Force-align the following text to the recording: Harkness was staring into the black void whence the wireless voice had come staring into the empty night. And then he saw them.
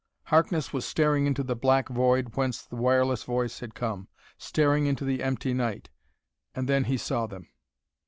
Harkness 0.23 0.73
was 0.73 0.83
staring 0.83 1.27
into 1.27 1.43
the 1.43 1.55
black 1.55 1.87
void 1.87 2.35
whence 2.35 2.63
the 2.63 2.75
wireless 2.75 3.23
voice 3.23 3.59
had 3.59 3.75
come 3.75 4.07
staring 4.35 4.87
into 4.87 5.05
the 5.05 5.21
empty 5.21 5.53
night. 5.53 5.91
And 6.55 6.67
then 6.67 6.85
he 6.85 6.97
saw 6.97 7.27
them. 7.27 7.47